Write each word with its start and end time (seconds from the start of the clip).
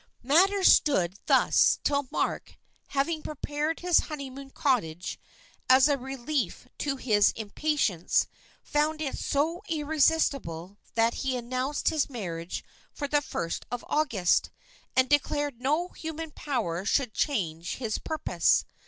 Matters 0.23 0.73
stood 0.73 1.19
thus 1.27 1.77
till 1.83 2.07
Mark, 2.09 2.57
having 2.87 3.21
prepared 3.21 3.81
his 3.81 3.99
honeymoon 4.09 4.49
cottage, 4.49 5.19
as 5.69 5.87
a 5.87 5.95
relief 5.95 6.67
to 6.79 6.95
his 6.95 7.29
impatience, 7.33 8.25
found 8.63 8.99
it 8.99 9.15
so 9.15 9.61
irresistible 9.69 10.79
that 10.95 11.13
he 11.21 11.37
announced 11.37 11.89
his 11.89 12.09
marriage 12.09 12.63
for 12.91 13.07
the 13.07 13.21
first 13.21 13.67
of 13.69 13.85
August, 13.87 14.49
and 14.95 15.07
declared 15.07 15.61
no 15.61 15.89
human 15.89 16.31
power 16.31 16.83
should 16.83 17.13
change 17.13 17.75
his 17.75 17.99
purpose. 17.99 18.65